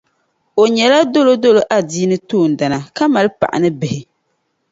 O 0.61 0.63
nyɛla 0.75 0.99
dolodolo 1.13 1.61
adiini 1.77 2.17
toondana 2.29 2.77
ka 2.95 3.03
mali 3.13 3.29
paɣa 3.39 3.57
ni 3.61 3.69
bihi. 3.79 4.01